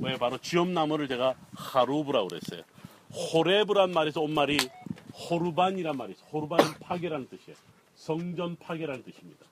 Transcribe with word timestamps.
왜 0.00 0.16
바로 0.16 0.38
쥐엄나무를 0.38 1.08
제가 1.08 1.34
하루브라고 1.54 2.28
그랬어요. 2.28 2.62
호레브란 3.32 3.92
말에서 3.92 4.20
온 4.20 4.32
말이 4.34 4.58
호르반이란 5.30 5.96
말이 5.96 6.12
있어요. 6.12 6.26
호르반은 6.32 6.64
파괴라는 6.80 7.28
뜻이에요. 7.28 7.56
성전 7.94 8.56
파괴라는 8.56 9.02
뜻입니다. 9.04 9.46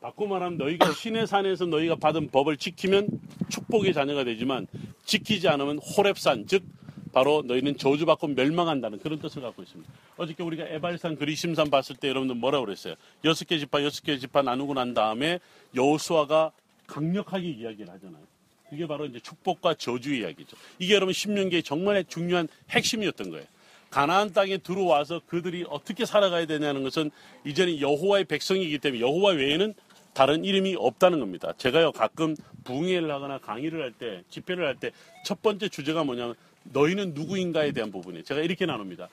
바꿔 0.00 0.26
말하면 0.26 0.58
너희가 0.58 0.92
신의 0.92 1.26
산에서 1.26 1.66
너희가 1.66 1.96
받은 1.96 2.30
법을 2.30 2.56
지키면 2.56 3.08
축복의 3.48 3.92
자녀가 3.94 4.24
되지만 4.24 4.66
지키지 5.04 5.48
않으면 5.48 5.78
호랩산 5.78 6.48
즉 6.48 6.64
바로 7.12 7.42
너희는 7.46 7.76
저주받고 7.76 8.28
멸망한다는 8.28 8.98
그런 8.98 9.20
뜻을 9.20 9.42
갖고 9.42 9.62
있습니다. 9.62 9.92
어저께 10.16 10.42
우리가 10.42 10.64
에발산 10.66 11.16
그리심산 11.16 11.70
봤을 11.70 11.94
때 11.96 12.08
여러분들 12.08 12.34
뭐라고 12.36 12.64
그랬어요? 12.64 12.94
여섯 13.24 13.46
개 13.46 13.58
지파 13.58 13.82
여섯 13.84 14.02
개 14.02 14.18
지파 14.18 14.42
나누고 14.42 14.74
난 14.74 14.94
다음에 14.94 15.38
여호수아가 15.74 16.52
강력하게 16.86 17.48
이야기를 17.50 17.92
하잖아요. 17.92 18.31
그게 18.72 18.86
바로 18.86 19.04
이제 19.04 19.20
축복과 19.20 19.74
저주 19.74 20.14
이야기죠. 20.14 20.56
이게 20.78 20.94
여러분 20.94 21.12
신명기의 21.12 21.62
정말 21.62 22.02
중요한 22.08 22.48
핵심이었던 22.70 23.28
거예요. 23.28 23.44
가나안 23.90 24.32
땅에 24.32 24.56
들어와서 24.56 25.20
그들이 25.26 25.66
어떻게 25.68 26.06
살아가야 26.06 26.46
되냐는 26.46 26.82
것은 26.82 27.10
이제는 27.44 27.80
여호와의 27.80 28.24
백성이기 28.24 28.78
때문에 28.78 29.02
여호와 29.02 29.32
외에는 29.32 29.74
다른 30.14 30.46
이름이 30.46 30.76
없다는 30.78 31.20
겁니다. 31.20 31.52
제가요 31.58 31.92
가끔 31.92 32.34
붕해를 32.64 33.10
하거나 33.10 33.36
강의를 33.38 33.82
할 33.82 33.92
때 33.92 34.22
집회를 34.30 34.64
할 34.66 34.76
때 34.76 34.90
첫 35.26 35.42
번째 35.42 35.68
주제가 35.68 36.04
뭐냐면 36.04 36.34
너희는 36.64 37.12
누구인가에 37.12 37.72
대한 37.72 37.92
부분이에요. 37.92 38.24
제가 38.24 38.40
이렇게 38.40 38.64
나눕니다. 38.64 39.10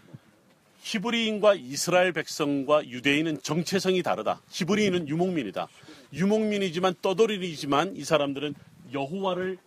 히브리인과 0.84 1.56
이스라엘 1.56 2.14
백성과 2.14 2.88
유대인은 2.88 3.42
정체성이 3.42 4.04
다르다. 4.04 4.42
히브리인은 4.52 5.10
유목민이다. 5.10 5.68
유목민이지만 6.14 6.96
떠돌이이지만 7.02 7.98
이 7.98 8.06
사람들은 8.06 8.56
여호와를 8.94 9.58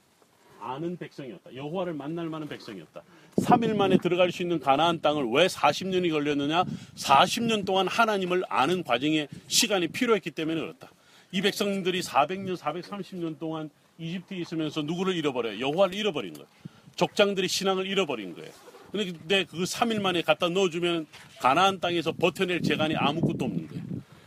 아는 0.61 0.97
백성이었다. 0.97 1.55
여호와를 1.55 1.93
만날 1.93 2.29
만한 2.29 2.49
백성이었다. 2.49 3.03
3일 3.39 3.75
만에 3.75 3.99
들어갈 3.99 4.31
수 4.31 4.43
있는 4.43 4.61
가나안 4.61 5.01
땅을 5.01 5.29
왜 5.33 5.47
40년이 5.47 6.11
걸렸느냐? 6.13 6.65
40년 6.95 7.65
동안 7.65 7.89
하나님을 7.89 8.45
아는 8.49 8.85
과정에 8.85 9.27
시간이 9.49 9.89
필요했기 9.89 10.31
때문에 10.31 10.61
그렇다. 10.61 10.91
이 11.33 11.41
백성들이 11.41 12.03
400년, 12.03 12.57
430년 12.57 13.39
동안 13.39 13.71
이집트에 13.99 14.39
있으면서 14.39 14.83
누구를 14.83 15.17
잃어버려요? 15.17 15.59
여호와를 15.61 15.95
잃어버린 15.95 16.35
거예요. 16.35 16.47
족장들이 16.95 17.49
신앙을 17.49 17.87
잃어버린 17.87 18.35
거예요. 18.35 18.51
근데 18.93 19.45
그 19.45 19.65
3일 19.65 20.01
만에 20.01 20.21
갖다 20.21 20.49
넣어주면 20.51 21.07
가나안 21.41 21.81
땅에서 21.81 22.13
버텨낼 22.13 22.61
재간이 22.61 22.95
아무것도 22.95 23.47
없는 23.47 23.67
거예요. 23.67 23.82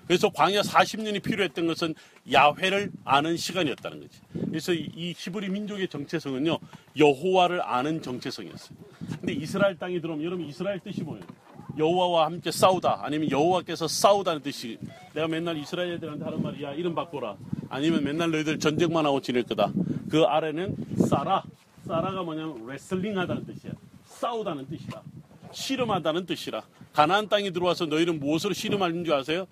그래서 0.08 0.30
광야 0.30 0.62
40년이 0.62 1.24
필요했던 1.24 1.68
것은 1.68 1.96
야훼를 2.32 2.92
아는 3.04 3.38
시간이었다는 3.38 4.02
거지. 4.02 4.20
그래서 4.48 4.74
이 4.74 5.14
히브리 5.18 5.50
민족의 5.50 5.88
정체성은요 5.88 6.58
여호와를 6.98 7.62
아는 7.62 8.02
정체성이었어요. 8.02 8.78
근데 9.20 9.34
이스라엘 9.34 9.78
땅에 9.78 10.00
들어오면 10.00 10.26
여러분 10.26 10.46
이스라엘 10.46 10.80
뜻이 10.80 11.04
뭐예요? 11.04 11.26
여호와와 11.78 12.26
함께 12.26 12.52
싸우다 12.52 13.02
아니면 13.04 13.30
여호와께서 13.30 13.88
싸우다는 13.88 14.42
뜻이 14.42 14.78
내가 15.14 15.28
맨날 15.28 15.58
이스라엘 15.58 15.94
애들한테 15.94 16.24
하는 16.24 16.42
말이 16.42 16.64
야 16.64 16.74
이름 16.74 16.96
바꿔라 16.96 17.36
아니면 17.70 18.04
맨날 18.04 18.32
너희들 18.32 18.60
전쟁만 18.60 19.06
하고 19.06 19.20
지낼 19.20 19.44
거다 19.44 19.74
그 20.10 20.24
아래는 20.24 20.76
사라 21.10 21.44
사라가 21.86 22.24
뭐냐면 22.24 22.66
레슬링 22.66 23.18
하다는 23.18 23.46
뜻이야 23.46 23.74
싸우다는 24.06 24.68
뜻이다 24.70 25.02
씨름하다는 25.52 26.26
뜻이라 26.26 26.64
가나안 26.94 27.28
땅에 27.28 27.52
들어와서 27.52 27.86
너희는 27.88 28.20
무엇으로 28.20 28.54
씨름하는 28.54 29.04
줄 29.04 29.14
아세요? 29.14 29.46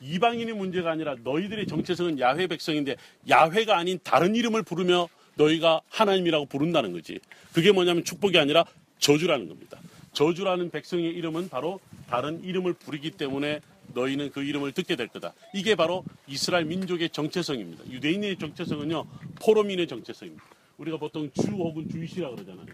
이방인의 0.00 0.54
문제가 0.54 0.90
아니라 0.90 1.16
너희들의 1.22 1.66
정체성은 1.66 2.20
야훼 2.20 2.46
백성인데 2.46 2.96
야훼가 3.28 3.76
아닌 3.76 3.98
다른 4.02 4.34
이름을 4.34 4.62
부르며 4.62 5.08
너희가 5.36 5.80
하나님이라고 5.88 6.46
부른다는 6.46 6.92
거지. 6.92 7.18
그게 7.52 7.72
뭐냐면 7.72 8.04
축복이 8.04 8.38
아니라 8.38 8.64
저주라는 8.98 9.48
겁니다. 9.48 9.78
저주라는 10.12 10.70
백성의 10.70 11.10
이름은 11.10 11.48
바로 11.48 11.80
다른 12.08 12.42
이름을 12.42 12.74
부르기 12.74 13.12
때문에 13.12 13.60
너희는 13.94 14.30
그 14.30 14.42
이름을 14.42 14.72
듣게 14.72 14.96
될 14.96 15.08
거다. 15.08 15.32
이게 15.54 15.74
바로 15.74 16.04
이스라엘 16.26 16.64
민족의 16.64 17.10
정체성입니다. 17.10 17.90
유대인의 17.90 18.36
정체성은요, 18.38 19.04
포로민의 19.40 19.86
정체성입니다. 19.86 20.44
우리가 20.78 20.96
보통 20.96 21.30
주 21.34 21.48
혹은 21.50 21.88
주이시라 21.90 22.30
그러잖아요. 22.30 22.66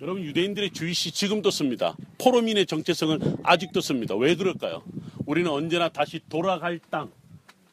여러분 0.00 0.22
유대인들의 0.22 0.70
주이시 0.70 1.12
지금도 1.12 1.50
씁니다. 1.50 1.96
포로민의 2.18 2.66
정체성을 2.66 3.18
아직도 3.42 3.80
씁니다. 3.80 4.14
왜 4.16 4.34
그럴까요? 4.34 4.82
우리는 5.26 5.50
언제나 5.50 5.88
다시 5.88 6.20
돌아갈 6.28 6.78
땅, 6.88 7.10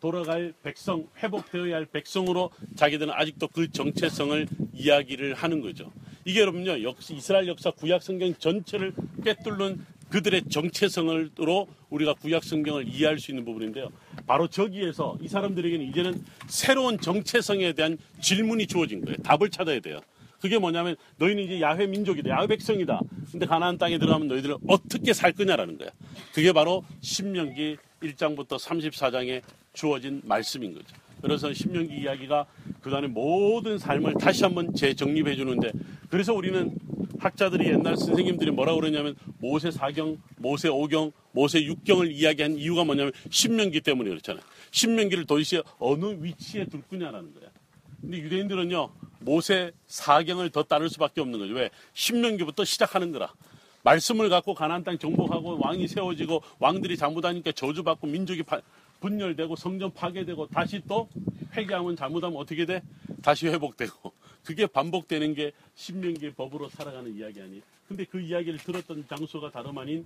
돌아갈 0.02 0.54
백성, 0.64 1.08
회복되어야 1.18 1.76
할 1.76 1.86
백성으로 1.86 2.50
자기들은 2.76 3.14
아직도 3.14 3.48
그 3.50 3.72
정체성을 3.72 4.48
이야기를 4.74 5.36
하는 5.36 5.62
거죠. 5.62 5.92
이게 6.26 6.42
여러분요, 6.42 6.84
역시 6.84 7.16
이스라엘 7.16 7.48
역사 7.48 7.70
구약 7.72 8.02
성경 8.02 8.34
전체를 8.34 8.94
꿰뚫는 9.24 9.86
그들의 10.10 10.50
정체성으로 10.50 11.68
우리가 11.90 12.16
구약 12.16 12.44
성경을 12.44 12.88
이해할 12.88 13.20
수 13.20 13.32
있는 13.32 13.46
부분인데요. 13.46 13.90
바로 14.28 14.48
저기에서 14.48 15.18
이 15.22 15.28
사람들에게는 15.28 15.88
이제는 15.88 16.24
새로운 16.48 17.00
정체성에 17.00 17.74
대한 17.74 17.98
질문이 18.22 18.68
주어진 18.68 19.04
거예요. 19.06 19.18
답을 19.18 19.50
찾아야 19.50 19.80
돼요. 19.80 20.00
그게 20.44 20.58
뭐냐면 20.58 20.98
너희는 21.20 21.42
이제 21.46 21.62
야훼 21.62 21.88
민족이다. 21.88 22.30
야훼 22.30 22.48
백성이다. 22.48 23.00
근데 23.32 23.46
가나안 23.46 23.78
땅에 23.78 23.98
들어가면 23.98 24.28
너희들은 24.28 24.58
어떻게 24.68 25.14
살 25.14 25.32
거냐라는 25.32 25.78
거야. 25.78 25.90
그게 26.34 26.52
바로 26.52 26.84
신명기 27.00 27.78
1장부터 28.02 28.60
34장에 28.60 29.42
주어진 29.72 30.22
말씀인 30.26 30.74
거죠. 30.74 30.88
그래서 31.22 31.54
신명기 31.54 31.96
이야기가 31.96 32.46
그간의 32.82 33.12
모든 33.12 33.78
삶을 33.78 34.16
다시 34.16 34.44
한번 34.44 34.76
재정립해 34.76 35.38
주는데 35.38 35.72
그래서 36.10 36.34
우리는 36.34 36.76
학자들이 37.20 37.70
옛날 37.70 37.96
선생님들이 37.96 38.52
뭐라고 38.52 38.82
그러냐면 38.82 39.16
모세 39.38 39.70
4경, 39.70 40.18
모세 40.40 40.68
5경, 40.68 41.14
모세 41.32 41.62
6경을 41.62 42.12
이야기한 42.12 42.58
이유가 42.58 42.84
뭐냐면 42.84 43.14
신명기 43.30 43.80
때문에 43.80 44.10
그렇잖아요. 44.10 44.44
신명기를 44.72 45.24
도대체 45.24 45.62
어느 45.80 46.18
위치에 46.20 46.66
둘 46.66 46.82
거냐라는 46.82 47.34
거야. 47.34 47.50
근데 48.02 48.18
유대인들은요, 48.18 48.90
모세 49.24 49.72
4경을 49.88 50.52
더 50.52 50.64
따를 50.64 50.90
수밖에 50.90 51.22
없는 51.22 51.40
거죠. 51.40 51.54
왜? 51.54 51.70
신명기부터 51.94 52.66
시작하는 52.66 53.12
거라. 53.12 53.34
말씀을 53.84 54.30
갖고 54.30 54.54
가나안 54.54 54.84
땅 54.84 54.98
정복하고 54.98 55.60
왕이 55.60 55.88
세워지고 55.88 56.42
왕들이 56.60 56.96
잘못하니까 56.98 57.52
저주받고 57.52 58.08
민족이 58.08 58.44
파, 58.44 58.62
분열되고 59.02 59.56
성전 59.58 59.94
파괴되고 59.94 60.48
다시 60.48 60.82
또 60.88 61.10
회개하면 61.56 61.96
잘못하면 61.96 62.38
어떻게 62.38 62.66
돼? 62.66 62.82
다시 63.22 63.48
회복되고 63.48 64.14
그게 64.46 64.66
반복되는 64.68 65.34
게 65.34 65.52
신명기의 65.76 66.34
법으로 66.34 66.70
살아가는 66.70 67.14
이야기 67.16 67.42
아니에요. 67.42 67.62
근데 67.88 68.06
그 68.06 68.20
이야기를 68.20 68.60
들었던 68.60 69.06
장소가 69.10 69.52
다름 69.52 69.78
아닌 69.78 70.06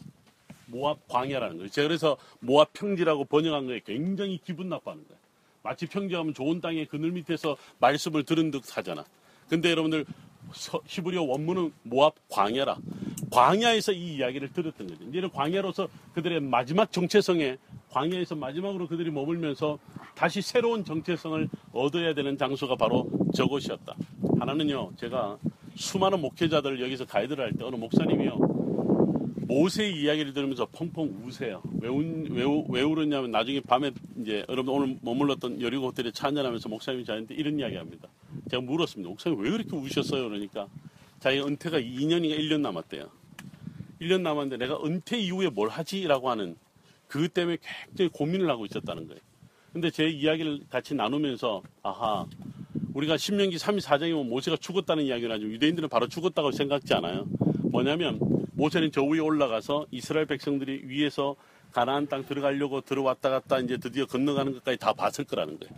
모압 0.65 1.07
광야라는 1.07 1.57
거예요. 1.57 1.69
제가 1.69 1.87
그래서 1.87 2.17
모압 2.39 2.73
평지라고 2.73 3.25
번역한 3.25 3.67
거에 3.67 3.81
굉장히 3.85 4.39
기분 4.43 4.69
나빠하는 4.69 5.07
거예요. 5.07 5.26
마치 5.67 5.85
평지하면 5.85 6.33
좋은 6.33 6.61
땅의 6.61 6.85
그늘 6.85 7.11
밑에서 7.11 7.57
말씀을 7.79 8.23
들은 8.23 8.51
듯 8.51 8.77
하잖아. 8.77 9.03
근데 9.49 9.69
여러분들 9.71 10.05
히브리어 10.85 11.23
원문은 11.23 11.73
모압 11.83 12.15
광야라. 12.29 12.77
광야에서 13.29 13.91
이 13.91 14.15
이야기를 14.15 14.53
들었던 14.53 14.87
거죠. 14.87 15.03
이제는 15.03 15.29
광야로서 15.29 15.89
그들의 16.13 16.39
마지막 16.39 16.89
정체성에 16.89 17.57
광야에서 17.91 18.35
마지막으로 18.35 18.87
그들이 18.87 19.11
머물면서 19.11 19.77
다시 20.15 20.41
새로운 20.41 20.85
정체성을 20.85 21.49
얻어야 21.73 22.13
되는 22.13 22.37
장소가 22.37 22.77
바로 22.77 23.09
저곳이었다. 23.35 23.93
하나는요, 24.39 24.91
제가 24.95 25.37
수많은 25.75 26.21
목회자들을 26.21 26.81
여기서 26.81 27.05
가이드를 27.05 27.43
할 27.43 27.51
때 27.51 27.65
어느 27.65 27.75
목사님이요, 27.75 28.56
모세의 29.47 29.95
이야기를 30.01 30.33
들으면서 30.33 30.65
펑펑 30.65 31.23
우세요. 31.25 31.61
왜, 31.79 31.87
운, 31.87 32.27
왜, 32.31 32.43
왜 32.69 32.81
울었냐면 32.81 33.31
나중에 33.31 33.61
밤에 33.61 33.91
이제 34.19 34.45
여러분 34.49 34.73
오늘 34.73 34.97
머물렀던 35.01 35.61
여리고 35.61 35.87
호텔에 35.87 36.11
차 36.11 36.27
한잔하면서 36.27 36.67
목사님이 36.67 37.05
저한테 37.05 37.33
이런 37.33 37.57
이야기 37.57 37.77
합니다. 37.77 38.09
제가 38.51 38.61
물었습니다. 38.61 39.09
목사님 39.09 39.39
왜 39.39 39.49
그렇게 39.51 39.75
우셨어요? 39.75 40.27
그러니까 40.27 40.67
자기 41.19 41.39
은퇴가 41.39 41.79
2년인가 41.79 42.37
1년 42.37 42.59
남았대요. 42.59 43.09
1년 44.01 44.21
남았는데 44.21 44.57
내가 44.57 44.83
은퇴 44.83 45.17
이후에 45.17 45.49
뭘 45.49 45.69
하지라고 45.69 46.29
하는 46.29 46.57
그 47.07 47.29
때문에 47.29 47.57
굉장히 47.87 48.09
고민을 48.09 48.49
하고 48.49 48.65
있었다는 48.65 49.07
거예요. 49.07 49.21
근데 49.71 49.89
제 49.89 50.07
이야기를 50.09 50.65
같이 50.69 50.93
나누면서 50.93 51.63
아하 51.83 52.25
우리가 52.93 53.15
신명기 53.15 53.55
34장이면 53.57 54.27
모세가 54.27 54.57
죽었다는 54.57 55.05
이야기를 55.05 55.31
하죠. 55.35 55.45
유대인들은 55.45 55.87
바로 55.87 56.07
죽었다고 56.07 56.51
생각지 56.51 56.93
않아요. 56.95 57.27
뭐냐면 57.71 58.19
모세는 58.57 58.91
저 58.91 59.03
위에 59.03 59.19
올라가서 59.19 59.85
이스라엘 59.91 60.25
백성들이 60.25 60.81
위에서 60.85 61.35
가나안 61.71 62.07
땅 62.07 62.25
들어가려고 62.25 62.81
들어왔다 62.81 63.29
갔다 63.29 63.59
이제 63.59 63.77
드디어 63.77 64.07
건너가는 64.07 64.51
것까지 64.53 64.79
다 64.79 64.93
봤을 64.93 65.25
거라는 65.25 65.59
거예요. 65.59 65.73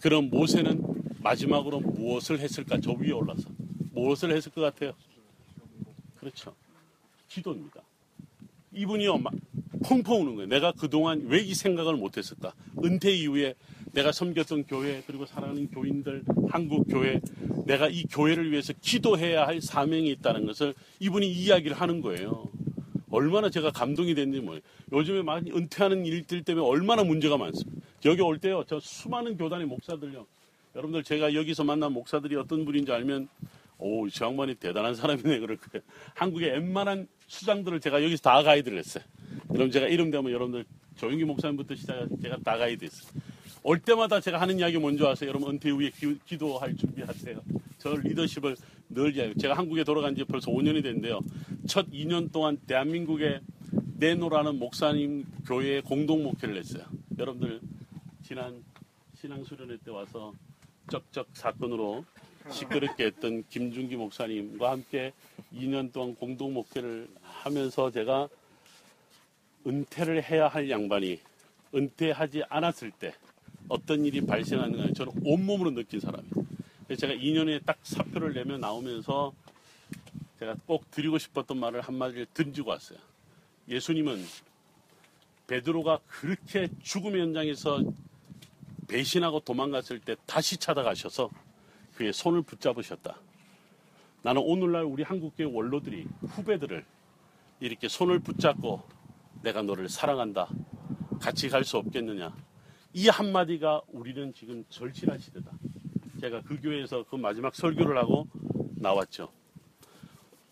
그럼 0.00 0.30
모세는 0.30 0.80
마지막으로 1.18 1.80
무엇을 1.80 2.38
했을까? 2.38 2.78
저 2.80 2.92
위에 2.92 3.10
올라서 3.10 3.48
무엇을 3.92 4.30
했을 4.34 4.52
것 4.52 4.60
같아요? 4.60 4.92
그렇죠. 6.18 6.54
기도입니다. 7.28 7.82
이분이요 8.72 9.18
펑펑 9.84 10.20
우는 10.22 10.34
거예요. 10.36 10.48
내가 10.48 10.70
그동안 10.72 11.26
왜 11.26 11.42
이 11.42 11.54
생각을 11.54 11.96
못했을까? 11.96 12.54
은퇴 12.84 13.10
이후에 13.10 13.54
내가 13.92 14.12
섬겼던 14.12 14.64
교회 14.64 15.02
그리고 15.06 15.26
사랑하는 15.26 15.68
교인들 15.70 16.22
한국 16.48 16.86
교회 16.88 17.20
내가 17.66 17.88
이 17.88 18.04
교회를 18.04 18.50
위해서 18.50 18.72
기도해야 18.80 19.46
할 19.46 19.60
사명이 19.60 20.08
있다는 20.10 20.46
것을 20.46 20.74
이분이 21.00 21.30
이야기를 21.30 21.80
하는 21.80 22.00
거예요. 22.00 22.48
얼마나 23.10 23.50
제가 23.50 23.70
감동이 23.72 24.14
됐는지 24.14 24.40
뭐예요. 24.40 24.60
요즘에 24.92 25.22
많이 25.22 25.50
은퇴하는 25.50 26.06
일들 26.06 26.44
때문에 26.44 26.66
얼마나 26.66 27.02
문제가 27.02 27.36
많습니다. 27.36 27.80
여기 28.04 28.22
올 28.22 28.38
때요, 28.38 28.64
저 28.66 28.78
수많은 28.80 29.36
교단의 29.36 29.66
목사들요. 29.66 30.26
여러분들 30.74 31.02
제가 31.02 31.34
여기서 31.34 31.64
만난 31.64 31.92
목사들이 31.92 32.36
어떤 32.36 32.64
분인지 32.64 32.92
알면, 32.92 33.28
오, 33.78 34.08
저 34.08 34.26
양반이 34.26 34.54
대단한 34.54 34.94
사람이네, 34.94 35.40
그럴 35.40 35.56
거예요. 35.56 35.82
한국의 36.14 36.50
웬만한 36.50 37.08
수장들을 37.26 37.80
제가 37.80 38.02
여기서 38.02 38.22
다 38.22 38.42
가이드를 38.42 38.78
했어요. 38.78 39.04
그럼 39.48 39.70
제가 39.70 39.88
이름 39.88 40.10
되면 40.10 40.30
여러분들 40.30 40.64
조용기 40.96 41.24
목사님부터 41.24 41.74
시작해서 41.74 42.16
제가 42.22 42.36
다 42.44 42.56
가이드 42.56 42.84
했어요. 42.84 43.20
올 43.62 43.78
때마다 43.78 44.20
제가 44.20 44.40
하는 44.40 44.58
이야기 44.58 44.78
뭔지 44.78 45.04
아세요? 45.06 45.28
여러분 45.30 45.50
은퇴 45.50 45.70
후에 45.70 45.90
기, 45.90 46.38
도할 46.38 46.76
준비하세요. 46.76 47.40
저 47.78 47.94
리더십을 47.94 48.56
늘 48.90 49.16
이야기. 49.16 49.34
제가 49.38 49.56
한국에 49.56 49.84
돌아간 49.84 50.14
지 50.14 50.24
벌써 50.24 50.50
5년이 50.50 50.82
됐는데요. 50.82 51.20
첫 51.66 51.88
2년 51.90 52.32
동안 52.32 52.58
대한민국에 52.66 53.40
내노라는 53.98 54.58
목사님 54.58 55.24
교회에 55.46 55.80
공동 55.80 56.22
목회를 56.22 56.56
했어요. 56.56 56.84
여러분들 57.18 57.60
지난 58.22 58.62
신앙 59.14 59.44
수련회 59.44 59.76
때 59.84 59.90
와서 59.90 60.32
쩍쩍 60.90 61.28
사건으로 61.34 62.04
시끄럽게 62.50 63.06
했던 63.06 63.44
김준기 63.48 63.96
목사님과 63.96 64.70
함께 64.70 65.12
2년 65.52 65.92
동안 65.92 66.14
공동 66.14 66.54
목회를 66.54 67.08
하면서 67.22 67.90
제가 67.90 68.28
은퇴를 69.66 70.22
해야 70.24 70.48
할 70.48 70.70
양반이 70.70 71.20
은퇴하지 71.74 72.44
않았을 72.48 72.90
때 72.92 73.12
어떤 73.70 74.04
일이 74.04 74.20
발생하는가 74.20 74.92
저는 74.92 75.12
온몸으로 75.24 75.70
느낀 75.70 76.00
사람이에요. 76.00 76.34
그래서 76.84 77.00
제가 77.00 77.14
2년에 77.14 77.64
딱 77.64 77.78
사표를 77.84 78.34
내며 78.34 78.58
나오면서 78.58 79.32
제가 80.40 80.56
꼭 80.66 80.90
드리고 80.90 81.18
싶었던 81.18 81.56
말을 81.56 81.80
한마디를 81.80 82.26
던지고 82.34 82.70
왔어요. 82.70 82.98
예수님은 83.68 84.24
베드로가 85.46 86.00
그렇게 86.08 86.68
죽음의 86.82 87.20
현장에서 87.22 87.82
배신하고 88.88 89.40
도망갔을 89.40 90.00
때 90.00 90.16
다시 90.26 90.56
찾아가셔서 90.56 91.30
그의 91.94 92.12
손을 92.12 92.42
붙잡으셨다. 92.42 93.20
나는 94.22 94.42
오늘날 94.42 94.82
우리 94.82 95.04
한국계 95.04 95.44
원로들이 95.44 96.06
후배들을 96.22 96.84
이렇게 97.60 97.88
손을 97.88 98.18
붙잡고 98.18 98.82
내가 99.42 99.62
너를 99.62 99.88
사랑한다. 99.88 100.48
같이 101.20 101.48
갈 101.48 101.62
수 101.64 101.76
없겠느냐. 101.76 102.34
이 102.92 103.08
한마디가 103.08 103.82
우리는 103.88 104.32
지금 104.34 104.64
절실한 104.68 105.18
시대다. 105.18 105.50
제가 106.20 106.42
그 106.42 106.60
교회에서 106.60 107.04
그 107.08 107.16
마지막 107.16 107.54
설교를 107.54 107.96
하고 107.96 108.26
나왔죠. 108.76 109.30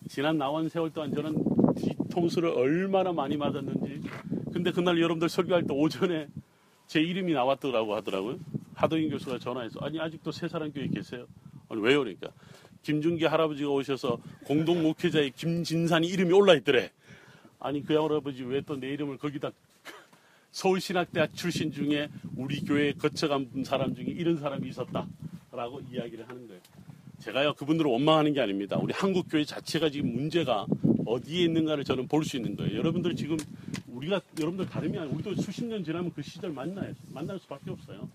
지난 0.08 0.38
나온 0.38 0.68
세월 0.68 0.90
동안 0.92 1.12
저는 1.12 1.44
뒤통수를 1.76 2.50
얼마나 2.50 3.12
많이 3.12 3.36
맞았는지. 3.36 4.08
근데 4.52 4.70
그날 4.70 4.98
여러분들 5.00 5.28
설교할 5.28 5.64
때 5.66 5.74
오전에 5.74 6.28
제 6.86 7.00
이름이 7.00 7.32
나왔더라고 7.34 7.94
하더라고요. 7.96 8.38
하동인 8.74 9.10
교수가 9.10 9.38
전화해서 9.40 9.80
아니 9.80 10.00
아직도 10.00 10.30
세 10.32 10.48
사람 10.48 10.72
교회 10.72 10.86
계세요? 10.86 11.26
아니 11.68 11.82
왜요? 11.82 11.98
그러니까 11.98 12.30
김준기 12.82 13.24
할아버지가 13.26 13.68
오셔서 13.68 14.18
공동 14.44 14.82
목회자의 14.82 15.32
김진산이 15.32 16.06
이름이 16.06 16.32
올라 16.32 16.54
있더래. 16.54 16.92
아니 17.58 17.82
그 17.82 17.94
할아버지 17.94 18.44
왜 18.44 18.62
또 18.62 18.76
내 18.76 18.88
이름을 18.92 19.18
거기다 19.18 19.50
서울신학대학 20.52 21.34
출신 21.34 21.70
중에 21.72 22.08
우리 22.36 22.60
교회에 22.60 22.92
거쳐간 22.92 23.48
사람 23.64 23.94
중에 23.94 24.06
이런 24.06 24.38
사람이 24.38 24.68
있었다라고 24.68 25.80
이야기를 25.92 26.28
하는 26.28 26.46
거예요. 26.48 26.60
제가요 27.20 27.54
그분들을 27.54 27.90
원망하는 27.90 28.32
게 28.32 28.40
아닙니다. 28.40 28.78
우리 28.78 28.92
한국 28.94 29.26
교회 29.28 29.44
자체가 29.44 29.90
지금 29.90 30.12
문제가 30.14 30.66
어디에 31.04 31.44
있는가를 31.44 31.84
저는 31.84 32.06
볼 32.06 32.24
수 32.24 32.36
있는 32.36 32.54
거예요. 32.56 32.78
여러분들 32.78 33.16
지금 33.16 33.36
우리가 33.88 34.20
여러분들 34.38 34.68
다름이 34.68 34.96
아니라 34.98 35.14
우리도 35.14 35.34
수십 35.42 35.64
년 35.64 35.82
지나면 35.82 36.12
그 36.14 36.22
시절 36.22 36.50
만나요. 36.52 36.92
만날 37.12 37.38
수밖에 37.40 37.70
없어요. 37.70 38.08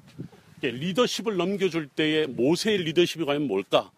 리더십을 0.62 1.36
넘겨줄 1.36 1.88
때의 1.90 2.28
모세의 2.28 2.84
리더십이 2.84 3.26
과연 3.26 3.48
뭘까? 3.48 3.92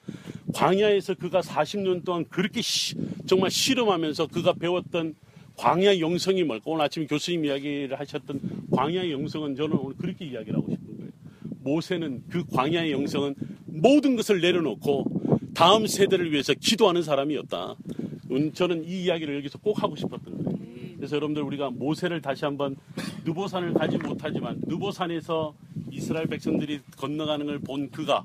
광야에서 0.54 1.14
그가 1.14 1.42
40년 1.42 2.04
동안 2.04 2.26
그렇게 2.28 2.62
시, 2.62 2.96
정말 3.28 3.52
실험하면서 3.52 4.28
그가 4.28 4.54
배웠던 4.54 5.14
광야 5.58 6.00
영성이 6.00 6.44
뭘까? 6.44 6.64
오늘 6.68 6.86
아침에 6.86 7.06
교수님 7.08 7.46
이야기를 7.46 8.00
하셨던 8.00 8.68
광야의 8.72 9.12
영성은 9.12 9.56
저는 9.56 9.78
오늘 9.78 9.96
그렇게 9.98 10.26
이야기를 10.26 10.56
하고 10.58 10.70
싶은 10.72 10.98
거예요. 10.98 11.12
모세는 11.64 12.24
그 12.30 12.46
광야의 12.46 12.92
영성은 12.92 13.36
모든 13.66 14.16
것을 14.16 14.42
내려놓고 14.42 15.06
다음 15.54 15.88
세대를 15.88 16.32
위해서 16.32 16.54
기도하는 16.54 17.02
사람이었다. 17.04 17.76
음, 18.32 18.52
저는 18.54 18.84
이 18.86 19.04
이야기를 19.04 19.38
여기서 19.38 19.60
꼭 19.60 19.82
하고 19.82 19.96
싶었던 19.96 20.44
거예요. 20.44 20.58
그래서 20.98 21.16
여러분들 21.18 21.44
우리가 21.44 21.70
모세를 21.70 22.22
다시 22.22 22.46
한번 22.46 22.76
느보산을 23.26 23.74
가지 23.74 23.98
못하지만 23.98 24.60
느보산에서 24.66 25.56
이스라엘 25.92 26.28
백성들이 26.28 26.80
건너가는 26.98 27.46
걸 27.46 27.60
본 27.60 27.90
그가 27.92 28.24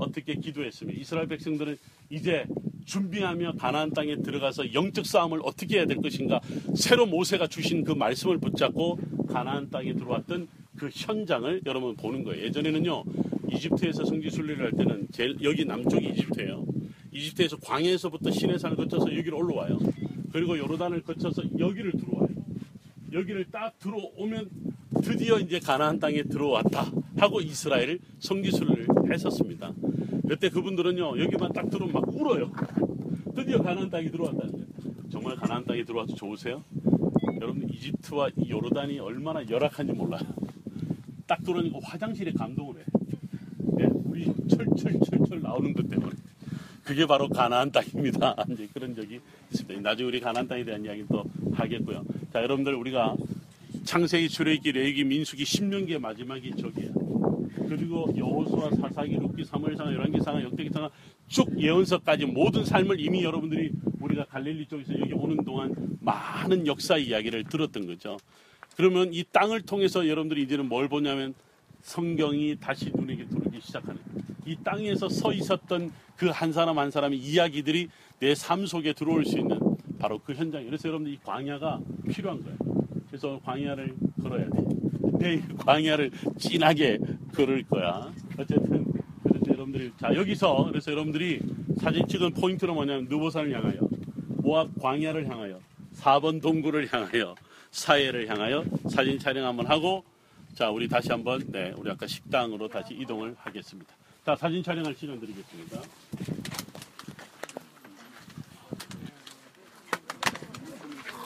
어떻게 0.00 0.34
기도했으며 0.34 0.92
이스라엘 0.94 1.28
백성들은 1.28 1.76
이제 2.10 2.44
준비하며 2.84 3.54
가나안 3.58 3.90
땅에 3.90 4.16
들어가서 4.16 4.72
영적 4.74 5.06
싸움을 5.06 5.40
어떻게 5.44 5.76
해야 5.76 5.86
될 5.86 5.98
것인가 5.98 6.40
새로 6.74 7.06
모세가 7.06 7.46
주신 7.46 7.84
그 7.84 7.92
말씀을 7.92 8.38
붙잡고 8.38 8.98
가나안 9.28 9.70
땅에 9.70 9.94
들어왔던 9.94 10.48
그 10.76 10.90
현장을 10.92 11.62
여러분 11.66 11.96
보는 11.96 12.24
거예요. 12.24 12.44
예전에는요 12.44 13.04
이집트에서 13.52 14.04
성지 14.04 14.30
순례를 14.30 14.64
할 14.66 14.72
때는 14.72 15.08
제일 15.12 15.36
여기 15.42 15.64
남쪽이 15.64 16.08
이집트예요. 16.08 16.64
이집트에서 17.12 17.58
광야에서부터 17.58 18.30
시내산을 18.30 18.76
거쳐서 18.76 19.14
여기로 19.16 19.38
올라와요. 19.38 19.78
그리고 20.32 20.58
요르단을 20.58 21.02
거쳐서 21.02 21.42
여기를 21.58 21.92
들어와요. 21.92 22.28
여기를 23.12 23.46
딱 23.52 23.78
들어오면 23.78 24.48
드디어 25.02 25.38
이제 25.38 25.58
가나안 25.58 25.98
땅에 25.98 26.22
들어왔다 26.22 26.90
하고 27.18 27.40
이스라엘을 27.40 27.98
성지순례를 28.20 28.86
했었습니다. 29.12 29.72
그때 30.28 30.48
그분들은요 30.48 31.18
여기만 31.20 31.52
딱 31.52 31.68
들어오면 31.70 31.92
막 31.92 32.14
울어요. 32.14 32.52
드디어 33.34 33.62
가나안 33.62 33.90
땅에 33.90 34.10
들어왔다는데 34.10 34.64
정말 35.10 35.36
가나안 35.36 35.64
땅에 35.64 35.84
들어와서 35.84 36.14
좋으세요? 36.14 36.62
여러분 37.40 37.68
이집트와 37.68 38.30
요르단이 38.48 38.98
얼마나 38.98 39.42
열악한지 39.48 39.92
몰라요. 39.92 40.22
딱 41.26 41.42
들어오니까 41.42 41.78
화장실에 41.82 42.32
감동을 42.32 42.76
해. 42.76 42.84
네, 43.78 43.88
우리 44.04 44.32
철철철철 44.48 45.40
나오는 45.40 45.72
것 45.72 45.88
때문에. 45.88 46.12
그게 46.84 47.06
바로 47.06 47.28
가나안 47.28 47.70
땅입니다. 47.70 48.34
이제 48.50 48.68
그런 48.72 48.94
적이 48.94 49.20
있습니다. 49.50 49.80
나중에 49.80 50.08
우리 50.08 50.20
가나안 50.20 50.46
땅에 50.48 50.64
대한 50.64 50.84
이야기 50.84 51.04
또 51.08 51.24
하겠고요. 51.52 52.04
자, 52.32 52.42
여러분들 52.42 52.74
우리가 52.74 53.16
창세기, 53.84 54.28
출애기, 54.28 54.72
레기, 54.72 55.04
민수기, 55.04 55.44
신명기의 55.44 55.98
마지막이 56.00 56.52
저기야. 56.56 56.90
그리고 57.54 58.12
여호수아, 58.16 58.70
사사기, 58.70 59.16
룻기, 59.16 59.44
사무엘상하, 59.44 59.92
열왕기상하, 59.92 60.42
역대기상하 60.42 60.90
쭉 61.28 61.48
예언서까지 61.58 62.26
모든 62.26 62.64
삶을 62.64 63.00
이미 63.00 63.22
여러분들이 63.24 63.72
우리가 64.00 64.24
갈릴리 64.26 64.66
쪽에서 64.66 64.98
여기 64.98 65.12
오는 65.12 65.36
동안 65.44 65.74
많은 66.00 66.66
역사 66.66 66.96
이야기를 66.96 67.44
들었던 67.44 67.86
거죠. 67.86 68.16
그러면 68.76 69.12
이 69.12 69.24
땅을 69.30 69.62
통해서 69.62 70.06
여러분들이 70.08 70.42
이제는 70.42 70.68
뭘 70.68 70.88
보냐면 70.88 71.34
성경이 71.82 72.56
다시 72.60 72.90
눈에게 72.94 73.26
들어오기 73.26 73.60
시작하는 73.60 74.00
이 74.46 74.56
땅에서 74.62 75.08
서 75.08 75.32
있었던 75.32 75.92
그 76.16 76.30
한 76.30 76.52
사람 76.52 76.78
한 76.78 76.90
사람의 76.90 77.18
이야기들이 77.18 77.88
내 78.20 78.34
삶 78.34 78.66
속에 78.66 78.92
들어올 78.92 79.24
수 79.24 79.38
있는 79.38 79.58
바로 79.98 80.18
그 80.20 80.32
현장이에요. 80.34 80.70
그래서 80.70 80.88
여러분들 80.88 81.12
이 81.12 81.18
광야가 81.24 81.80
필요한 82.08 82.42
거예요. 82.42 82.56
그래서 83.08 83.40
광야를 83.44 83.94
걸어야 84.22 84.48
돼. 84.48 84.81
내일 85.22 85.42
광야를 85.56 86.10
진하게 86.36 86.98
걸을 87.32 87.62
거야. 87.64 88.12
어쨌든 88.36 88.84
그래서 89.22 89.46
여러분들이 89.46 89.92
자 89.96 90.12
여기서 90.12 90.66
그래서 90.68 90.90
여러분들이 90.90 91.40
사진 91.80 92.06
찍은 92.08 92.34
포인트는 92.34 92.74
뭐냐면 92.74 93.04
느보산을 93.08 93.54
향하여 93.54 93.78
모압 94.38 94.68
광야를 94.80 95.28
향하여 95.30 95.60
4번 95.94 96.42
동굴을 96.42 96.92
향하여 96.92 97.36
사해를 97.70 98.28
향하여 98.28 98.64
사진 98.90 99.18
촬영 99.18 99.46
한번 99.46 99.66
하고 99.66 100.02
자 100.54 100.70
우리 100.70 100.88
다시 100.88 101.12
한번 101.12 101.40
네 101.52 101.72
우리 101.76 101.88
아까 101.88 102.04
식당으로 102.06 102.66
다시 102.66 102.94
이동을 102.94 103.36
하겠습니다. 103.38 103.94
자 104.26 104.34
사진 104.34 104.60
촬영할 104.60 104.92
시간 104.96 105.20
드리겠습니다. 105.20 105.80